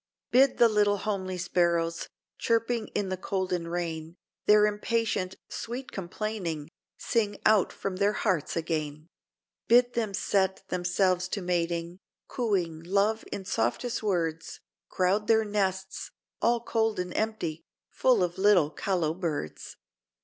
"Bid 0.31 0.57
the 0.57 0.67
little 0.67 0.97
homely 0.97 1.37
sparrows, 1.37 2.09
Chirping 2.39 2.87
in 2.95 3.09
the 3.09 3.17
cold 3.17 3.53
and 3.53 3.71
rain, 3.71 4.17
Their 4.47 4.65
impatient, 4.65 5.35
sweet 5.47 5.91
complaining, 5.91 6.71
Sing 6.97 7.37
out 7.45 7.71
from 7.71 7.97
their 7.97 8.13
hearts 8.13 8.55
again; 8.57 9.09
Bid 9.67 9.93
them 9.93 10.15
set 10.15 10.67
themselves 10.69 11.27
to 11.27 11.43
mating, 11.43 11.99
Cooing 12.27 12.81
love 12.81 13.23
in 13.31 13.45
softest 13.45 14.01
words, 14.01 14.59
Crowd 14.89 15.27
their 15.27 15.45
nests, 15.45 16.09
all 16.41 16.61
cold 16.61 16.97
and 16.97 17.13
empty, 17.15 17.61
Full 17.91 18.23
of 18.23 18.39
little 18.39 18.71
callow 18.71 19.13
birds." 19.13 19.75